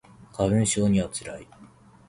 [0.31, 1.47] 花粉症には辛い